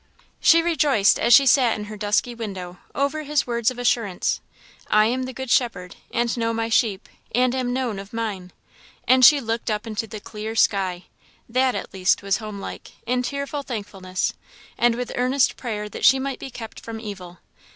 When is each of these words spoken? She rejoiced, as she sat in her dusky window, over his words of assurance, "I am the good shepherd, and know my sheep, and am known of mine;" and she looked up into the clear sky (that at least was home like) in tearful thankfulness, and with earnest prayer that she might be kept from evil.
She 0.39 0.63
rejoiced, 0.63 1.19
as 1.19 1.31
she 1.31 1.45
sat 1.45 1.77
in 1.77 1.83
her 1.85 1.95
dusky 1.95 2.33
window, 2.33 2.79
over 2.95 3.21
his 3.21 3.45
words 3.45 3.69
of 3.69 3.77
assurance, 3.77 4.41
"I 4.89 5.05
am 5.05 5.25
the 5.25 5.31
good 5.31 5.51
shepherd, 5.51 5.95
and 6.11 6.35
know 6.37 6.53
my 6.53 6.69
sheep, 6.69 7.07
and 7.35 7.53
am 7.53 7.71
known 7.71 7.99
of 7.99 8.11
mine;" 8.11 8.51
and 9.07 9.23
she 9.23 9.39
looked 9.39 9.69
up 9.69 9.85
into 9.85 10.07
the 10.07 10.19
clear 10.19 10.55
sky 10.55 11.03
(that 11.47 11.75
at 11.75 11.93
least 11.93 12.23
was 12.23 12.37
home 12.37 12.59
like) 12.59 12.93
in 13.05 13.21
tearful 13.21 13.61
thankfulness, 13.61 14.33
and 14.75 14.95
with 14.95 15.11
earnest 15.13 15.55
prayer 15.55 15.87
that 15.89 16.03
she 16.03 16.17
might 16.17 16.39
be 16.39 16.49
kept 16.49 16.79
from 16.79 16.99
evil. 16.99 17.37